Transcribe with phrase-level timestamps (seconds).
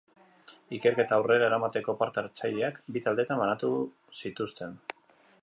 [0.77, 3.71] Ikerketa aurrera eramateko parte-hartzaileak bi taldetan banatu
[4.23, 4.77] zituzten.